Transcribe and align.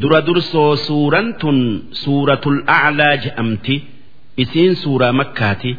dura 0.00 0.20
dursoo 0.26 0.76
suuraan 0.86 1.28
tun 1.40 1.58
suuratul 2.02 2.58
a'laa 2.78 3.14
je'amti. 3.24 3.76
Isiin 4.42 4.74
suuraa 4.82 5.12
makkaati. 5.20 5.72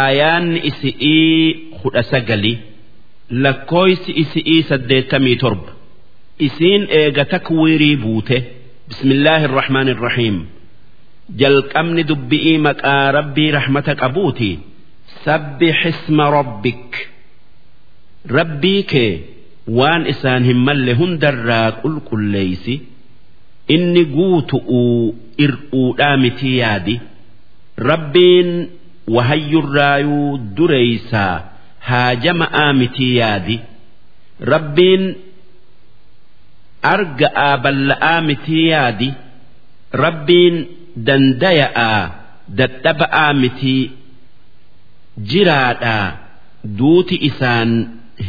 Aayaanni 0.00 0.58
isi'ii 0.70 1.70
kudha 1.80 2.02
sagali. 2.12 2.54
Lakkooysi 3.44 4.10
isi'ii 4.22 4.60
saddeettamii 4.68 5.36
torba. 5.42 5.70
Isiin 6.46 6.82
eega 7.00 7.24
takwiirii 7.32 7.96
buute. 8.04 8.38
Bismillaahi 8.88 9.44
irrahmaan 9.48 9.88
irrahiim 9.94 10.38
jalqabni 11.40 12.02
dubbi'ii 12.10 12.58
maqaa 12.66 13.06
rabbii 13.18 13.50
rahmata 13.58 13.92
qabuuti. 14.02 14.50
Sabbix 15.24 15.78
isma 15.90 16.26
rabbik. 16.36 16.90
Rabbii 18.36 18.82
kee 18.92 19.12
waan 19.78 20.02
isaan 20.12 20.42
hin 20.48 20.60
malle 20.68 20.92
hundarraa 21.00 21.68
qulqulleeysi 21.82 22.74
inni 23.74 24.02
guutu'uu 24.16 25.14
ir'uudhaa 25.44 26.16
miti 26.24 26.50
yaadi. 26.60 26.94
Rabbiin 27.90 28.50
wahayyurraayuu 29.16 30.38
dureeysaa 30.56 31.34
haajama'aa 31.88 32.72
miti 32.80 33.06
yaadi. 33.20 33.56
Rabbiin 34.52 35.04
arga'aa 36.94 37.52
balla'aa 37.64 38.20
miti 38.28 38.58
yaadi. 38.70 39.08
Rabbiin 40.04 40.56
dandaya'aa 41.06 42.00
dadhaba'aa 42.58 43.32
miti 43.42 43.76
jiraadhaa 45.30 46.06
duuti 46.78 47.16
isaan 47.30 47.70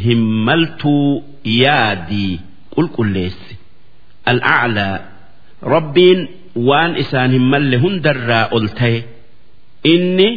hin 0.04 0.22
maltuu 0.48 1.24
yaadii 1.44 2.32
qulqulleessi. 2.74 3.54
Al'aclaa 4.32 4.94
rabbiin 5.74 6.20
waan 6.68 6.96
isaan 7.02 7.30
hin 7.36 7.46
malle 7.52 7.76
hundarraa 7.84 8.46
ol 8.56 8.66
ta'e 8.78 8.98
inni 9.94 10.28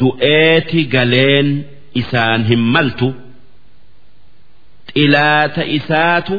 du'eeti 0.00 0.80
galeen 0.94 1.48
isaan 2.00 2.40
hin 2.50 2.62
maltu 2.74 3.08
xilaata 4.92 5.62
isaatu 5.78 6.36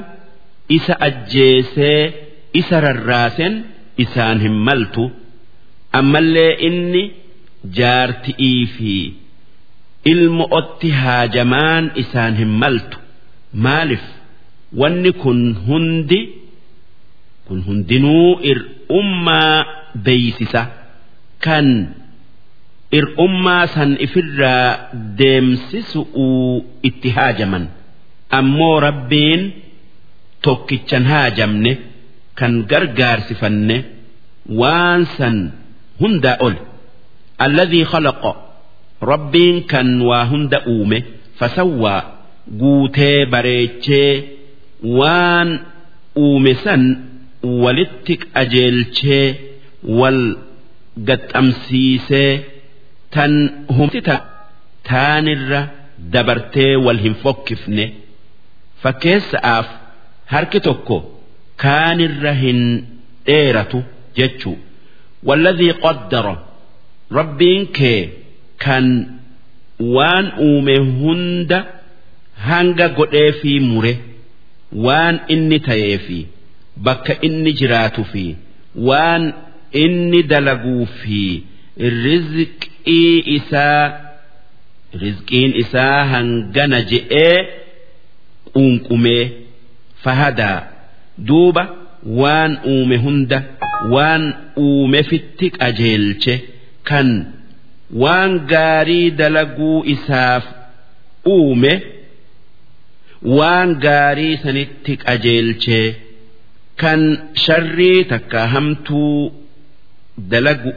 isa 0.77 0.93
ajjeesee 1.07 2.01
isa 2.59 2.75
rarraasen 2.85 3.53
isaan 4.03 4.39
hin 4.45 4.55
maltu. 4.67 5.03
Ammallee 5.99 6.53
inni 6.67 7.03
jaarti'ii 7.77 8.65
fi 8.75 8.93
ilmo 10.11 10.45
otti 10.59 10.89
haajamaan 11.01 11.85
isaan 12.03 12.33
hin 12.41 12.51
maltu. 12.63 12.97
Maaliif? 13.65 14.05
Wanni 14.79 15.11
kun 15.21 15.41
hundi 15.67 16.19
kun 17.47 17.59
hundinuu 17.67 18.29
ir'ummaa 18.51 19.55
beeysisa 20.05 20.61
kan 21.45 21.67
ir'ummaa 22.99 23.65
san 23.75 23.91
ifirraa 24.05 24.69
deemsisu'uu 25.19 26.65
itti 26.89 27.09
haajaman. 27.17 27.65
Ammoo 28.39 28.79
rabbiin 28.87 29.41
tokkichan 30.45 31.05
haajamne 31.11 31.71
kan 32.39 32.53
gargaarsifanne 32.71 33.77
waan 34.59 35.01
san 35.17 35.37
hundaa 36.01 36.37
ol. 36.47 36.55
Alladhii 37.45 37.85
khalaqa 37.91 38.31
rabbiin 39.11 39.57
kan 39.71 39.89
waa 40.09 40.25
hunda 40.31 40.59
uume 40.73 40.97
fasawwaa 41.39 42.01
guutee 42.59 43.19
bareechee 43.33 44.11
waan 44.99 45.49
uume 46.25 46.53
san 46.63 46.83
walitti 47.63 48.13
qajeelchee 48.23 49.25
wal 49.99 50.21
gaxxamsiisee 51.07 52.31
tan 53.13 53.33
humtita 53.77 54.15
taanirra 54.89 55.61
dabartee 56.13 56.73
wal 56.85 56.99
hin 57.05 57.15
fokkifne. 57.23 57.85
Fakkeessa'aaf 58.83 59.67
harki 60.33 60.59
tokko 60.67 60.97
kaanirra 61.63 62.33
hin 62.43 62.59
dheeratu 63.27 63.79
jechuu. 64.17 64.57
Walladhii 65.27 65.73
qaddara 65.85 66.33
rabbiin 67.17 67.63
kee 67.77 67.99
kan 68.65 68.85
waan 69.95 70.25
uume 70.47 70.75
hunda 70.99 71.59
hanga 72.47 72.87
godhee 72.97 73.31
fi 73.41 73.51
mure 73.69 73.93
waan 74.85 75.15
inni 75.33 75.59
ta'ee 75.67 75.97
fi 76.07 76.17
bakka 76.87 77.13
inni 77.27 77.51
jiraatu 77.59 78.03
fi 78.11 78.25
waan 78.89 79.23
inni 79.83 80.23
dalaguu 80.31 80.85
fi 80.99 81.21
rizqii 82.05 83.19
isaa 83.37 83.83
rizqiin 85.03 85.51
isaa 85.63 85.99
hangana 86.13 86.79
je'ee 86.91 87.37
quunqumee 88.53 89.23
fahadaa 90.03 90.59
duuba 91.29 91.63
waan 92.21 92.51
uume 92.73 92.97
hunda 93.05 93.39
waan 93.93 94.23
uumefitti 94.65 95.47
qajeelche 95.57 96.35
kan 96.89 97.09
waan 98.03 98.31
gaarii 98.53 99.11
dalaguu 99.21 99.77
isaaf 99.95 100.43
uume 101.35 101.73
waan 103.37 103.69
gaarii 103.85 104.37
sanitti 104.43 104.93
qajeelchee 105.05 105.85
kan 106.81 107.01
sharrii 107.43 107.99
takka 108.11 108.41
hamtuu 108.53 109.31
dalagu 110.31 110.71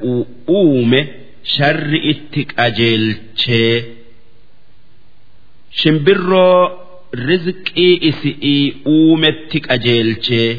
uume 0.58 1.00
sharri 1.54 1.98
itti 2.12 2.42
qajeelchee 2.54 3.74
shimbirroo 5.80 6.60
rizqii 7.28 7.92
isi'ii 8.10 8.64
uumetti 8.94 9.58
qajeelchee 9.68 10.50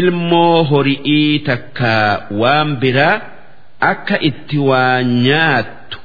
ilmoo 0.00 0.56
hori'ii 0.70 1.38
takka 1.48 1.92
waan 2.40 2.70
biraa 2.82 3.16
akka 3.90 4.16
itti 4.28 4.58
waa 4.68 5.02
nyaattu. 5.26 5.98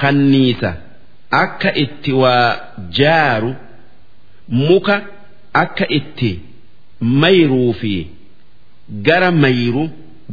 Kanniisa 0.00 0.70
akka 1.42 1.70
itti 1.84 2.12
waa 2.22 2.48
jaaru. 2.98 3.52
Muka 4.48 4.96
akka 5.62 5.86
itti 5.98 6.30
mayruu 7.23 7.73
fi 7.81 7.95
gara 9.07 9.31
mayru 9.43 9.83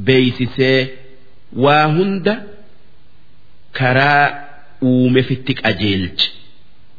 beeysisee 0.07 0.81
waa 1.65 1.85
hunda 1.97 2.35
karaa 3.79 4.27
uumefitti 4.83 5.55
qajeelche 5.63 6.27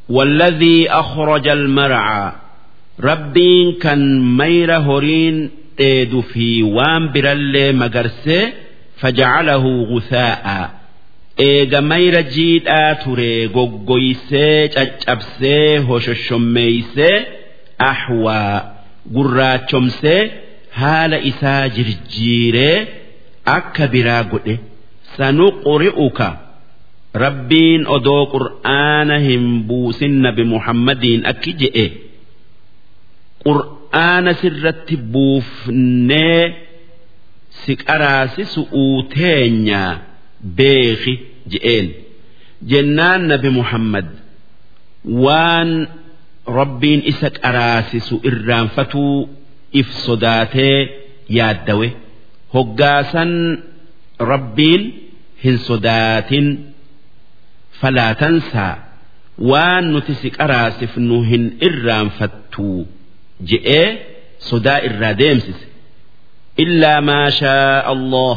والذي 0.09 0.89
أخرج 0.89 1.47
المرعى 1.47 2.31
ربين 2.99 3.71
كان 3.81 4.21
مير 4.37 4.75
هورين 4.77 5.49
ديد 5.77 6.19
في 6.19 6.63
وان 6.63 7.11
برالي 7.11 7.71
مقرسي 7.71 8.53
فجعله 8.97 9.83
غثاء 9.83 10.69
eega 11.39 11.81
mayra 11.91 12.21
jiidhaa 12.35 12.95
ture 13.03 13.47
goggoysee 13.57 14.67
caccabsee 14.75 15.77
hoshoshommeeysee 15.89 17.17
ahwaa 17.91 18.61
gurraachomsee 19.14 20.20
haala 20.80 21.18
isaa 21.30 21.68
jirjiiree 21.76 22.78
akka 23.56 23.84
biraa 23.92 24.22
godhe. 24.32 24.54
Sanuqri'uka 25.16 26.28
rabbiin 27.24 27.82
odoo 27.96 28.22
qur'aana 28.34 29.16
hin 29.26 29.44
buusin 29.68 30.14
nabi 30.26 30.44
muhammadiin 30.54 31.22
akki 31.32 31.52
je'e. 31.60 31.86
Qur'aana 33.46 34.32
sirratti 34.40 34.96
buufnee 35.12 36.42
si 37.64 37.72
qaraasisu'uu 37.86 38.96
teenyaa 39.14 39.92
beeki 40.58 41.14
je'een. 41.52 41.86
Jennaan 42.70 43.20
nabi 43.30 43.50
muhammad 43.58 44.06
waan 45.24 45.70
rabbiin 46.46 47.00
isa 47.12 47.28
qaraasisu 47.30 48.14
irraanfatuu 48.30 49.28
if 49.80 49.88
sodaatee 50.06 50.78
yaaddawe 51.38 51.88
hoggaasan 52.54 53.32
rabbiin 54.32 54.82
hin 55.44 55.56
sodaatin 55.68 56.46
falaatansaa 57.80 58.74
waan 59.50 59.84
nuti 59.92 60.14
si 60.20 60.28
qaraasifnu 60.38 61.16
hin 61.30 61.44
irraanfattuu 61.68 62.78
je'ee 63.50 63.88
sodaa 64.48 64.78
irraa 64.88 65.14
deemsise. 65.20 65.66
Illaa 66.64 67.00
maa 67.08 67.30
shaa 67.40 67.78
allah. 67.94 68.36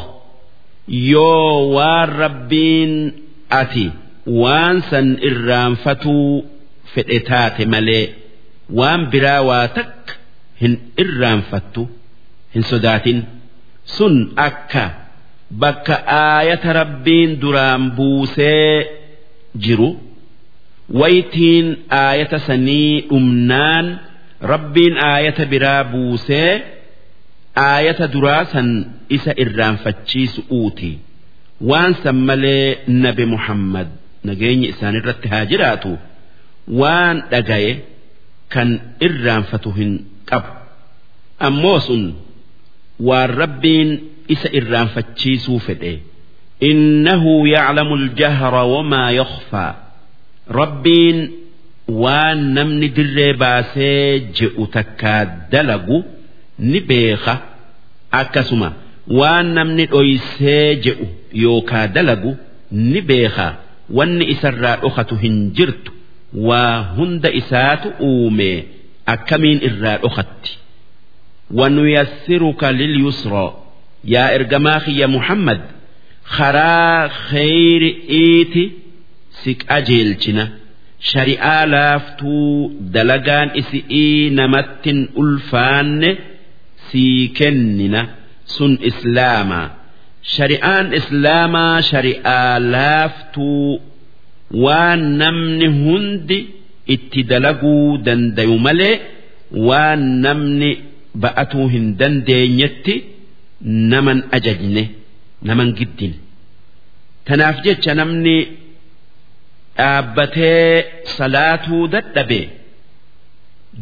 Yoo 0.88 1.70
waan 1.76 2.10
rabbiin 2.24 2.94
ati 3.62 3.86
waan 4.42 4.78
san 4.90 5.08
irraanfatuu 5.30 6.46
fedhe 6.94 7.18
taate 7.30 7.64
malee 7.74 8.06
waan 8.80 9.02
biraa 9.14 9.42
waa 9.50 9.68
takka 9.78 10.14
hin 10.62 10.74
irraanfattu 11.04 11.82
hin 12.54 12.64
sodaatin. 12.72 13.20
Sun 13.96 14.16
akka 14.48 14.84
bakka 15.62 15.96
aayata 16.22 16.70
rabbiin 16.80 17.32
duraan 17.42 17.84
buusee 17.98 18.72
jiru 19.66 19.90
waytiin 21.02 21.68
aayata 22.00 22.40
sanii 22.48 22.92
dhumnaan 23.10 23.86
rabbiin 24.52 24.96
aayata 25.12 25.44
biraa 25.54 25.84
buusee 25.94 26.52
aayata 27.70 28.06
duraa 28.14 28.44
san 28.54 28.68
isa 29.16 29.32
irraanfachiisu 29.44 30.42
uuti. 30.60 30.92
Waan 31.70 31.94
san 32.04 32.18
malee 32.30 32.78
nabi 33.04 33.26
muhammad 33.34 33.88
nageenyi 34.28 34.68
isaanirratti 34.74 35.28
haa 35.34 35.46
jiraatu 35.52 35.92
waan 36.68 37.24
dhagaye 37.32 37.72
kan 38.54 38.70
irraanfatu 39.08 39.70
hin 39.78 39.92
qabu. 40.30 40.52
Ammoo 41.48 41.80
sun 41.88 42.04
waan 43.08 43.30
rabbiin 43.42 43.90
isa 44.34 44.50
irraanfachiisuu 44.60 45.60
fedhe. 45.66 45.94
Innahu 46.70 47.34
yaclamu 47.48 47.96
aljahra 48.02 48.64
wamaa 48.74 49.12
yakhfaa 49.20 49.72
rabbiin 50.60 51.18
waan 52.04 52.40
namni 52.56 52.88
dirree 52.98 53.34
baasee 53.42 54.20
je'u 54.40 54.64
takkaa 54.76 55.26
dalagu 55.52 55.98
ni 56.60 56.80
beeka. 56.90 57.36
Akkasuma 58.22 58.70
waan 59.20 59.48
namni 59.58 59.86
dhoysee 59.94 60.76
je'u 60.86 61.06
yookaa 61.44 61.88
dalagu 61.96 62.32
ni 62.72 63.02
beeka. 63.02 63.48
Wanni 63.98 64.26
isarraa 64.34 64.76
dhokatu 64.82 65.16
hin 65.24 65.36
jirtu 65.58 65.92
waa 66.34 66.78
hunda 66.98 67.30
isaatu 67.42 67.88
uume 68.10 68.66
akkamiin 69.14 69.60
irraa 69.70 69.98
dhokatti? 70.04 70.52
Wanuyassiruka 71.58 72.72
lilyusraa 72.80 73.52
yaa 74.14 74.30
ergamaa 74.38 74.80
kiyya 74.86 75.08
muhammad 75.16 75.62
karaa 76.38 77.10
kheyri'iiti 77.30 78.64
si 79.40 79.52
qajeelchina 79.70 80.44
shari'aa 81.12 81.64
laaftuu 81.74 82.72
dalagaan 82.96 83.50
isi'ii 83.62 84.30
namattin 84.40 85.00
ulfaanne 85.22 86.12
sii 86.92 87.28
kennina 87.40 88.02
sun 88.56 88.74
islaamaa 88.90 89.68
shari'aan 90.36 90.86
islaamaa 91.00 91.76
shari'aa 91.92 92.54
laaftuu 92.74 93.72
waan 94.66 95.02
namni 95.22 95.68
hundi 95.84 96.38
itti 96.96 97.24
dalaguu 97.32 97.98
dandayu 98.06 98.58
malee 98.68 98.96
waan 99.70 100.02
namni 100.26 100.70
ba'atuu 101.24 101.68
hin 101.74 101.86
dandeenyetti 102.00 102.96
naman 103.92 104.20
ajajne 104.38 104.84
naman 105.48 105.70
giddine. 105.78 106.16
Tanaaf 107.26 107.58
jecha 107.66 107.94
namni 108.00 108.36
dhaabbatee 109.78 110.86
salaatuu 111.18 111.84
dadhabe 111.96 112.40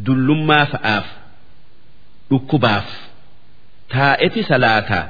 dullummaa 0.05 0.65
fa'aaf 0.73 1.07
dhukkubaaf 2.31 2.87
taa'eti 3.93 4.41
salaataa 4.51 5.05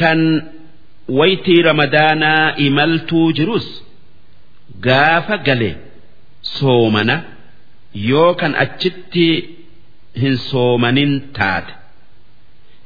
kan 0.00 0.20
waytii 1.18 1.60
ramadaanaa 1.68 2.44
imaltuu 2.66 3.26
jirus 3.38 3.66
gaafa 4.86 5.36
gale 5.46 5.70
soomana 6.56 7.16
yoo 8.10 8.34
kan 8.40 8.52
achitti 8.64 9.26
hin 10.22 10.36
soomanin 10.48 11.12
taate. 11.38 11.72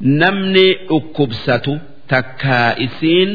Namni 0.01 0.67
dhukkubsatu 0.89 1.73
takkaa 2.11 2.75
isiin 2.87 3.31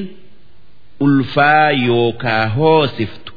ulfaa 1.00 1.72
yookaa 1.88 2.48
hoosiftu 2.58 3.32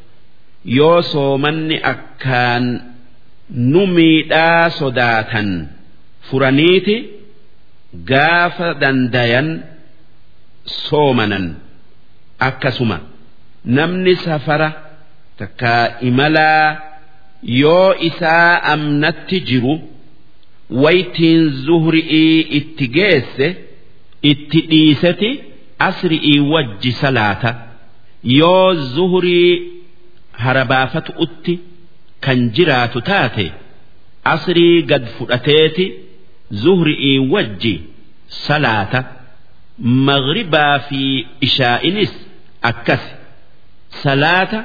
yoo 0.65 1.03
soomanni 1.03 1.77
akkaan 1.93 2.65
nu 3.73 3.87
miidhaa 3.97 4.71
sodaatan 4.79 5.49
furaniiti 6.31 6.97
gaafa 8.11 8.69
dandayan 8.81 9.49
soomanan 10.65 11.47
akkasuma. 12.49 12.99
Namni 13.65 14.15
safara 14.17 14.69
takkaa 15.39 15.85
imalaa 16.09 16.67
yoo 17.63 17.95
isaa 18.09 18.63
amnatti 18.75 19.41
jiru 19.51 19.75
waytiin 20.85 21.43
zuhri'ii 21.67 22.41
itti 22.59 22.87
geesse 22.97 23.47
itti 24.33 24.61
dhiiseti 24.71 25.31
asri'ii 25.89 26.41
wajji 26.53 26.93
salaata 27.03 27.51
yoo 28.39 28.75
zuhrii 28.95 29.53
harabaafatu 30.45 31.13
utti 31.27 31.55
kan 32.25 32.39
jiraatu 32.57 33.01
taate 33.11 33.47
asrii 34.35 34.83
gad 34.93 35.05
fudhateeti 35.19 35.85
zuhri'ii 36.63 37.19
wajji 37.35 37.75
salaata 38.47 39.01
maghribaa 40.09 40.79
fi 40.89 41.01
ishaa'inis 41.47 42.13
akkas. 42.71 43.05
Salaata 44.03 44.61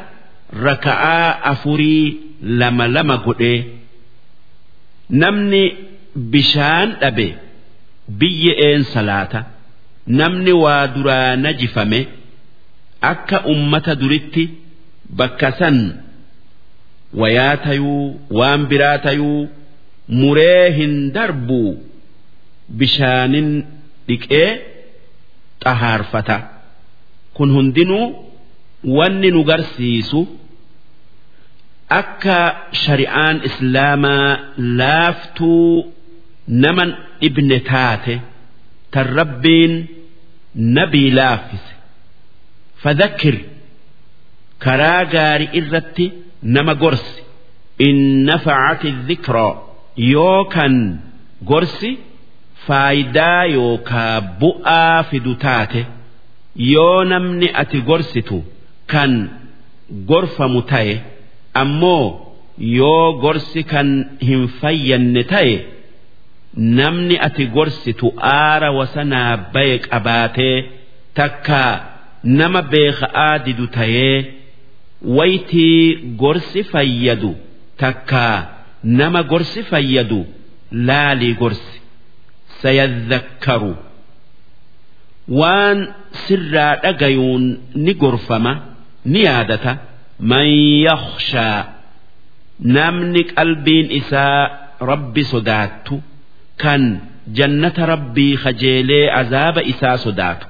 raka'aa 0.68 1.42
afurii 1.52 2.06
lama 2.60 2.88
lama 2.96 3.18
godhee 3.26 3.60
namni 5.22 5.64
bishaan 6.34 6.90
dhabe 7.02 7.28
biyya'een 8.20 8.84
salaata. 8.94 9.42
Namni 10.20 10.52
waa 10.64 10.88
duraa 10.96 11.36
najifame 11.44 12.00
akka 13.12 13.38
ummata 13.54 13.96
duritti 14.02 14.44
bakka 15.18 15.50
san 15.60 15.78
wayaa 17.22 17.58
tayuu 17.66 18.20
waan 18.40 18.62
biraa 18.72 18.98
tayuu 19.06 19.50
muree 20.20 20.66
hin 20.78 20.94
darbuu 21.16 21.72
bishaanin 22.80 23.50
dhiqee 24.08 24.50
xahaarfata. 25.64 26.38
Kun 27.36 27.50
hundinuu 27.56 28.06
wanni 28.98 29.30
nu 29.36 29.42
garsiisu 29.50 30.20
akka 32.00 32.38
shari'aan 32.84 33.38
islaamaa 33.50 34.30
laaftuu 34.80 35.94
naman 36.64 36.90
dhibne 37.22 37.58
taate 37.72 38.16
tan 38.94 39.08
rabbiin 39.20 39.74
nabii 40.78 41.10
laaffise 41.18 41.72
fadhakkir 42.84 43.36
karaa 44.66 45.02
gaarii 45.14 45.50
irratti 45.60 46.06
nama 46.56 46.74
gorsi. 46.84 47.20
In 47.88 47.98
nafacati 48.30 48.90
dhikraa 49.08 49.54
yoo 50.14 50.40
kan 50.56 50.74
gorsi 51.52 51.92
faayidaa 52.66 53.44
yookaa 53.58 54.16
bu'aa 54.42 55.04
fidu 55.10 55.34
taate. 55.46 55.82
Yoo 56.74 57.04
namni 57.12 57.48
ati 57.62 57.78
gorsitu 57.90 58.38
kan 58.94 59.12
gorfamu 60.10 60.62
ta'e 60.72 60.94
ammoo 61.62 62.06
yoo 62.80 63.08
gorsi 63.24 63.62
kan 63.72 63.90
hin 64.28 64.44
fayyanne 64.62 65.24
ta'e 65.34 65.56
namni 66.80 67.16
ati 67.28 67.44
gorsitu 67.56 68.08
aara 68.34 68.70
wasanaa 68.80 69.32
baye 69.54 69.76
qabaatee 69.88 70.56
takkaa 71.20 71.72
nama 72.40 72.62
beeka'aa 72.74 73.36
didu 73.46 73.66
ta'ee 73.78 74.16
waytii 75.18 75.82
gorsi 76.24 76.62
fayyadu 76.72 77.32
takkaa 77.84 78.36
nama 79.00 79.20
gorsi 79.32 79.62
fayyadu 79.72 80.20
laalii 80.88 81.34
gorsi. 81.42 81.78
Sayadhakkaru. 82.62 83.74
Waan 85.40 85.80
sirraa 86.26 86.76
dhagayuun 86.84 87.44
ni 87.76 87.94
gorfama 88.04 88.54
ni 89.06 89.20
yaadata 89.28 89.72
man 90.32 90.48
yakhshaa 90.88 91.60
namni 92.78 93.24
qalbiin 93.34 93.88
isaa 94.00 94.42
rabbi 94.92 95.24
sodaattu 95.34 95.96
kan 96.64 96.82
jannata 97.38 97.86
rabbii 97.94 98.34
kajeelee 98.44 99.06
azaaba 99.22 99.62
isaa 99.74 99.98
sodaatu 100.06 100.46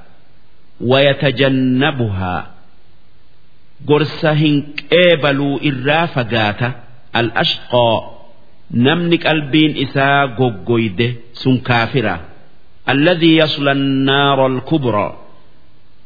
wayatajannabuhaa 0.91 2.41
gorsa 3.89 4.31
hin 4.41 4.55
qeebaluu 4.89 5.55
irraa 5.69 6.07
fagaata 6.15 6.69
al-ashqaa 7.21 7.97
namni 8.87 9.17
qalbiin 9.25 9.73
isaa 9.85 10.27
goggoyde 10.39 11.07
sun 11.41 11.55
kaafira. 11.69 12.15
Alladhii 12.93 13.35
yasla 13.41 13.71
annaara 13.77 14.45
alkubraa 14.51 15.11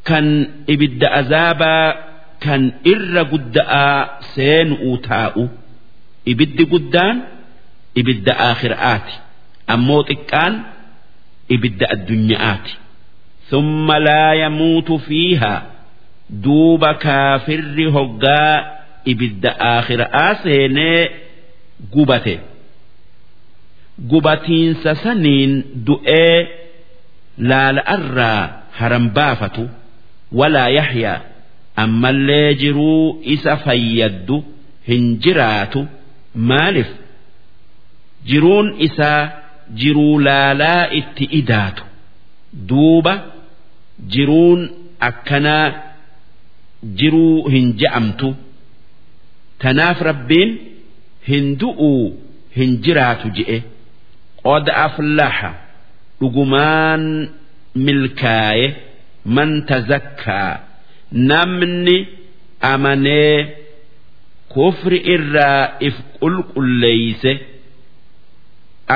kan 0.08 0.26
ibidda 0.74 1.08
azaabaa 1.20 1.84
kan 2.44 2.62
irra 2.92 3.22
gudda'aa 3.32 3.98
seenu'uu 4.34 4.96
taa'u 5.08 5.44
ibiddi 6.32 6.64
guddaan 6.72 7.16
ibidda 8.00 8.32
aakhiraati. 8.48 9.14
Ammoo 9.74 10.02
xiqqaan 10.10 10.54
ibidda 11.54 11.86
addunyaati. 11.94 12.72
Thumma 13.50 13.96
laa 14.06 14.32
yamuutu 14.42 14.94
fiihaa 15.06 15.60
duuba 16.44 16.90
kaafirri 17.04 17.86
hoggaa 17.96 18.54
ibidda 19.12 19.50
aakhira'aa 19.70 20.32
seenee 20.42 21.00
gubate. 21.94 22.34
Gubatiinsa 24.10 24.90
saniin 25.04 25.52
du'ee 25.86 26.36
laala'arraa 27.50 28.42
haran 28.78 29.06
baafatu. 29.16 29.64
Walaa 30.38 30.68
yaxyaa 30.78 31.18
ammallee 31.84 32.54
jiruu 32.62 33.18
isa 33.34 33.56
fayyaddu 33.64 34.36
hin 34.88 35.04
jiraatu. 35.24 35.80
Maaliif? 36.50 36.90
Jiruun 38.28 38.68
isaa 38.86 39.22
jiruu 39.80 40.18
laalaa 40.26 40.88
itti 41.00 41.24
idaatu. 41.40 41.82
Duuba 42.68 43.14
jiruun 44.14 44.60
akkanaa 45.08 45.66
jiruu 46.98 47.48
hin 47.54 47.66
je'amtu. 47.80 48.28
Tanaaf 49.62 49.98
rabbiin 50.10 50.50
hin 51.28 51.46
du'uu 51.60 52.04
hin 52.56 52.70
jiraatu 52.84 53.26
je'e. 53.38 53.58
Qod 54.42 54.66
aflaxa 54.86 55.50
dhugumaan 56.20 57.04
milkaaye 57.86 58.66
man 59.36 59.50
tazakkaa 59.70 60.52
namni 61.29 61.97
amanee 62.71 63.37
kufri 64.53 64.97
irraa 65.15 65.63
if 65.87 65.95
qulqulleeyse 66.19 67.31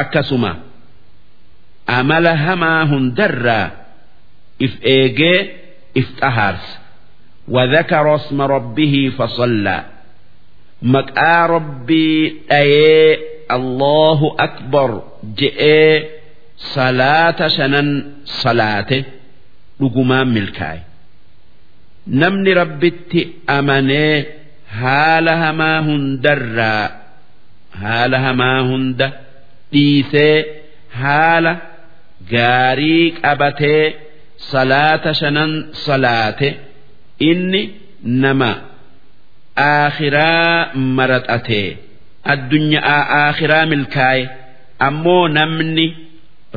akkasuma 0.01 0.51
amala 1.97 2.31
hamaa 2.45 2.81
hundarraa 2.91 3.67
if 4.65 4.73
eegee 4.95 5.39
if 6.01 6.07
xahaarsa 6.21 6.73
وذكر 7.47 8.15
اسم 8.15 8.41
ربه 8.41 9.11
فصلى 9.17 9.83
مقا 10.81 11.45
ربي 11.45 12.41
أي 12.51 13.17
الله 13.51 14.35
أكبر 14.39 15.03
جئ 15.37 15.61
صلاة 16.57 17.47
شنن 17.47 17.89
صلاته 18.25 19.03
لقمان 19.81 20.27
ملكاي 20.27 20.79
namni 22.06 22.54
rabbitti 22.60 23.20
amanee 23.56 24.16
haala 24.80 25.32
hamaa 25.42 25.78
hundarraa 25.88 26.90
haala 27.82 28.18
hamaa 28.26 28.58
hunda 28.70 29.08
dhiisee 29.72 30.36
haala 31.02 31.52
gaarii 32.32 33.10
qabatee 33.22 33.84
salaata 34.50 35.14
shanan 35.20 35.52
salaate 35.84 36.48
inni 37.30 37.62
nama 38.24 38.50
aakhiraa 39.56 40.74
maraxatee 40.98 41.68
addunyaa 42.34 43.00
aakhiraa 43.20 43.64
milkaaye 43.72 44.24
ammoo 44.88 45.24
namni 45.38 45.86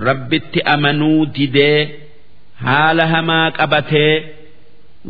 rabbitti 0.08 0.60
amanuu 0.76 1.26
didee 1.36 1.80
haala 2.66 3.06
hamaa 3.14 3.48
qabatee 3.60 4.14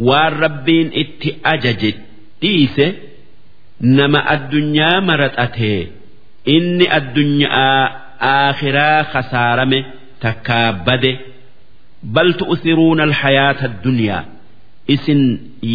waan 0.08 0.32
rabbiin 0.44 0.88
itti 1.02 1.28
ajaje 1.52 1.90
dhiise 2.42 2.86
nama 3.98 4.20
addunyaa 4.34 4.96
maraxatee 5.08 5.80
inni 6.56 6.86
addunyaa 6.98 7.76
aakhiraa 8.32 9.00
khasaarame 9.12 9.78
takkaa 10.24 10.68
bade 10.86 11.12
bal 12.14 12.30
tu'thiruuna 12.40 13.02
alhayaata 13.08 13.64
addunyaa 13.70 14.22
isin 14.94 15.20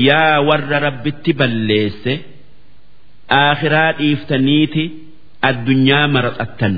yaa 0.08 0.38
warra 0.50 0.77
rabbitti 0.88 1.32
balleesse 1.39 2.13
aakhiraa 3.43 3.91
dhiiftaniiti 4.00 4.84
addunyaa 5.51 6.08
maraxattan 6.17 6.75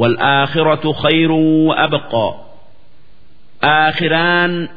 والآخرة 0.00 0.84
خير 1.02 1.30
وأبقى 1.68 2.28
آخران 3.64 4.68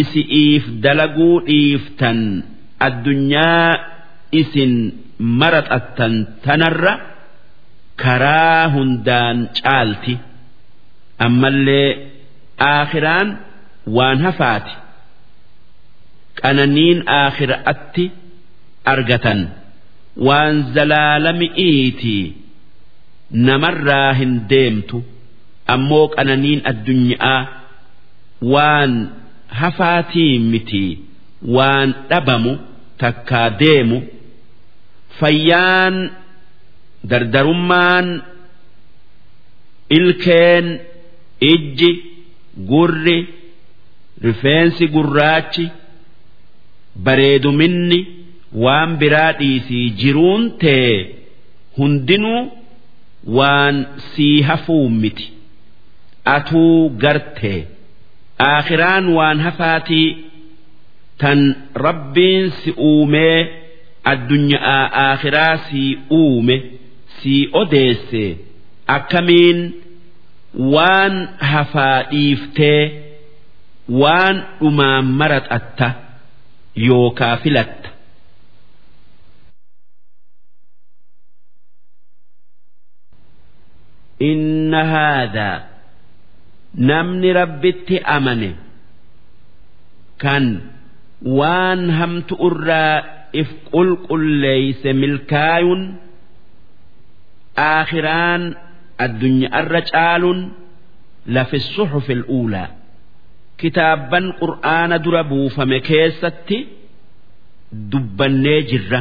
isi'iif 0.00 0.64
dalaguu 0.84 1.40
dhiiftan 1.46 2.18
addunyaa 2.86 3.70
isin 4.40 4.72
maraxattan 5.40 6.14
tanarra 6.44 6.94
karaa 8.02 8.68
hundaan 8.74 9.38
caalti. 9.62 10.14
Ammallee 11.26 11.90
aakhiraan 12.70 13.28
waan 13.96 14.18
hafaati. 14.26 14.74
Qananiin 16.42 16.98
aakhiraatti 17.20 18.04
argatan. 18.92 19.40
Waan 20.26 20.56
zalaalami'iiti 20.74 22.16
namarraa 23.46 24.12
hin 24.18 24.32
deemtu. 24.50 24.98
Ammoo 25.74 26.08
qananiin 26.16 26.60
addunyaa 26.70 27.40
waan 28.52 28.92
hafaatii 29.48 30.38
miti 30.38 30.98
waan 31.56 31.94
dhabamu 32.10 32.58
takkaa 32.98 33.50
deemu 33.60 33.98
fayyaan 35.20 35.96
dardarummaan 37.10 38.22
ilkeen 39.98 40.66
ijji 41.52 41.90
gurri 42.70 43.18
rifeensi 44.26 44.86
gurraachi 44.94 45.64
bareeduminni 47.04 47.98
waan 48.64 48.96
biraa 49.00 49.32
dhiisii 49.38 49.90
jiruun 50.02 50.44
tee 50.62 50.90
hundinuu 51.78 52.42
waan 53.38 53.86
sii 54.12 54.42
hafuu 54.42 54.88
miti 54.90 55.32
atuu 56.24 56.88
gartee. 56.90 57.66
aakhiraan 58.49 59.05
waan 59.17 59.39
hafaatii 59.45 60.07
tan 61.21 61.39
rabbiin 61.85 62.45
si 62.59 62.69
uumee 62.89 63.37
addunyaa 64.11 64.83
aakhiraa 65.05 65.55
sii 65.67 65.89
uume 66.19 66.55
sii 67.17 67.41
odeesse 67.61 68.23
akkamiin 68.97 69.59
waan 70.75 71.15
hafaa 71.51 71.97
dhiiftee 72.11 72.81
waan 74.01 74.35
dhumaan 74.59 75.05
maraxatta 75.19 75.87
yookaa 76.87 77.35
filatta. 77.43 77.89
إن 84.21 84.73
هذا 84.73 85.63
namni 86.90 87.32
rabbitti 87.40 87.96
amane 88.16 88.50
kan 90.22 90.44
waan 91.38 91.82
hamtu 91.98 92.34
irraa 92.48 92.94
if 93.40 93.48
qulqulleeyse 93.72 94.90
milkaayun 95.02 95.82
aakhiraan 97.70 98.42
addunyaarra 99.04 99.80
caalun 99.92 100.40
lafi 101.34 101.58
suxufi 101.74 102.12
al'uulaa 102.18 102.68
kitaabban 103.60 104.24
qur'aana 104.40 104.96
dura 105.04 105.22
buufame 105.30 105.78
keessatti 105.88 106.58
dubbannee 107.92 108.60
jirra. 108.70 109.00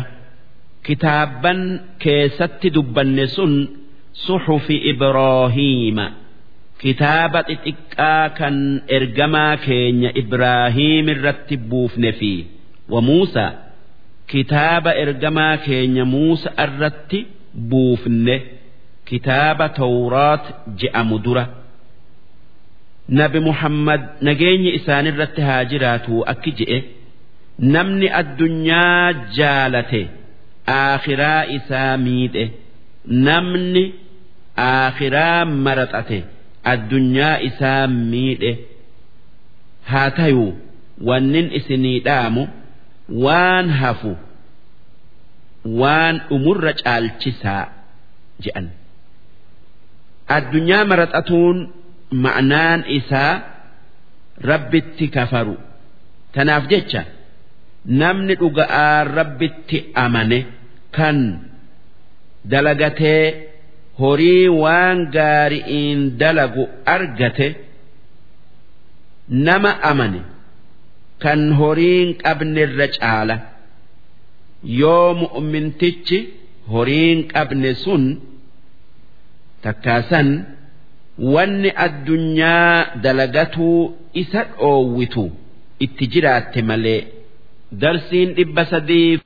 Kitaabban 0.86 1.60
keessatti 2.04 2.68
dubbanne 2.76 3.26
sun 3.36 3.54
suxufi 4.26 4.76
ibraahiima 4.92 6.06
kitaaba 6.82 7.40
xixiqqaa 7.50 8.26
kan 8.40 8.56
ergamaa 8.98 9.54
keenya 9.66 10.10
Ibraahiim 10.22 11.06
irratti 11.14 11.56
buufne 11.70 12.12
fi 12.20 12.34
wa 12.94 13.00
Muusaa 13.10 13.52
kitaaba 14.32 14.92
ergamaa 15.04 15.56
keenya 15.68 16.04
Muusa 16.14 16.50
irratti 16.66 17.20
buufne 17.70 18.36
kitaaba 19.10 19.66
Tawraat 19.80 20.46
je'amu 20.82 21.18
dura. 21.26 21.46
Nabi 23.20 23.40
Muhammad 23.48 24.02
nageenyi 24.28 24.70
isaanirratti 24.80 25.42
haa 25.48 25.64
jiraatu 25.72 26.16
akki 26.34 26.52
je'e 26.60 26.78
namni 27.74 28.08
addunyaa 28.22 29.14
jaalate 29.38 30.02
aakhiraa 30.78 31.42
isaa 31.58 31.92
miidhe 32.06 32.46
namni 33.28 33.84
aakhiraa 34.70 35.46
maraxate. 35.66 36.20
Addunyaa 36.74 37.36
isaa 37.50 37.88
miidhe 38.12 38.52
haa 39.92 40.10
tayuu 40.20 40.52
wannin 41.08 41.48
isinii 41.60 42.00
dhaamu 42.08 42.44
waan 43.26 43.68
hafu 43.82 44.12
waan 45.82 46.16
dhumurra 46.30 46.74
caalchisaa 46.82 47.64
je'an. 48.44 48.66
Addunyaa 50.38 50.84
maraxatuun 50.92 51.58
ma'naan 52.26 52.82
isaa 52.98 53.34
rabbitti 54.50 55.06
kafaru 55.16 55.56
tanaaf 56.36 56.64
jecha 56.72 57.02
namni 58.02 58.34
dhuga'aan 58.42 59.06
rabbitti 59.18 59.78
amane 60.06 60.40
kan 60.98 61.18
dalagatee 62.52 63.24
horii 64.02 64.48
waan 64.62 64.98
gaari'iin 65.16 66.00
dalagu 66.22 66.64
argate 66.96 67.48
nama 69.48 69.72
amane 69.92 70.22
kan 71.24 71.42
horiin 71.60 72.10
qabnerra 72.24 72.88
caala. 72.98 73.36
Yoo 74.82 75.10
mu'mintichi 75.22 76.18
horiin 76.74 77.20
qabne 77.34 77.72
sun 77.84 78.04
takkaasan 79.64 80.30
wanni 81.34 81.70
addunyaa 81.86 82.74
dalagatuu 83.04 83.80
isa 84.22 84.42
dhoowwitu 84.58 85.24
itti 85.86 86.04
jiraatte 86.14 86.60
malee 86.70 87.02
darsiin 87.82 88.30
dhibba 88.38 88.64
sadii 88.72 89.12